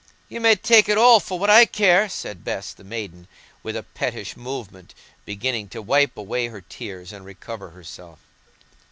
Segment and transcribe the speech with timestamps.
[0.29, 3.27] "Ye may take it all, for what I care," said Bess the maiden,
[3.61, 8.17] with a pettish movement, beginning to wipe away her tears and recover herself.